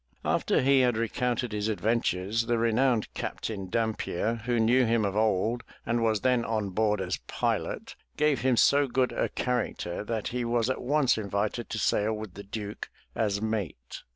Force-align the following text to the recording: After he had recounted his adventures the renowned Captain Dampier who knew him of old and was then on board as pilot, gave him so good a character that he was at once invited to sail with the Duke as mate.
After 0.25 0.61
he 0.63 0.79
had 0.79 0.97
recounted 0.97 1.51
his 1.51 1.67
adventures 1.67 2.47
the 2.47 2.57
renowned 2.57 3.13
Captain 3.13 3.69
Dampier 3.69 4.37
who 4.47 4.59
knew 4.59 4.83
him 4.83 5.05
of 5.05 5.15
old 5.15 5.61
and 5.85 6.01
was 6.03 6.21
then 6.21 6.43
on 6.43 6.71
board 6.71 6.99
as 6.99 7.17
pilot, 7.27 7.95
gave 8.17 8.41
him 8.41 8.57
so 8.57 8.87
good 8.87 9.11
a 9.11 9.29
character 9.29 10.03
that 10.03 10.29
he 10.29 10.43
was 10.43 10.71
at 10.71 10.81
once 10.81 11.19
invited 11.19 11.69
to 11.69 11.77
sail 11.77 12.13
with 12.13 12.33
the 12.33 12.41
Duke 12.41 12.89
as 13.13 13.43
mate. 13.43 14.01